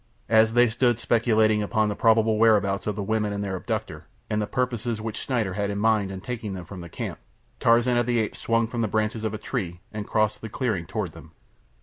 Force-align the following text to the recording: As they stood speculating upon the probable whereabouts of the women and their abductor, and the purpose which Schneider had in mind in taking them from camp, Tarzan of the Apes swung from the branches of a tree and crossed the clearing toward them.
As 0.29 0.53
they 0.53 0.67
stood 0.67 0.97
speculating 0.97 1.61
upon 1.61 1.87
the 1.87 1.95
probable 1.95 2.39
whereabouts 2.39 2.87
of 2.87 2.95
the 2.95 3.03
women 3.03 3.31
and 3.31 3.43
their 3.43 3.55
abductor, 3.55 4.07
and 4.31 4.41
the 4.41 4.47
purpose 4.47 4.83
which 4.99 5.15
Schneider 5.15 5.53
had 5.53 5.69
in 5.69 5.77
mind 5.77 6.11
in 6.11 6.21
taking 6.21 6.55
them 6.55 6.65
from 6.65 6.81
camp, 6.89 7.19
Tarzan 7.59 7.97
of 7.97 8.07
the 8.07 8.17
Apes 8.17 8.39
swung 8.39 8.65
from 8.65 8.81
the 8.81 8.87
branches 8.87 9.23
of 9.23 9.35
a 9.35 9.37
tree 9.37 9.79
and 9.91 10.07
crossed 10.07 10.41
the 10.41 10.49
clearing 10.49 10.87
toward 10.87 11.11
them. 11.11 11.33